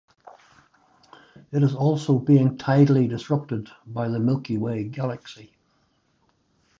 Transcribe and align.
It 1.51 1.61
is 1.61 1.75
also 1.75 2.17
being 2.17 2.57
tidally 2.57 3.07
disrupted 3.07 3.69
by 3.85 4.07
the 4.07 4.19
Milky 4.19 4.57
Way 4.57 4.85
galaxy. 4.85 5.55